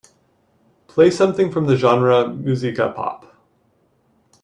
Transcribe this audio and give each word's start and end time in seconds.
Play 0.87 1.11
something 1.11 1.51
from 1.51 1.67
the 1.67 1.77
genre 1.77 2.23
muzyka 2.25 2.95
pop 2.95 3.35